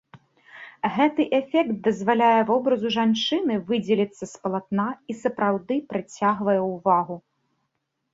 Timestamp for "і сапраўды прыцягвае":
5.13-6.57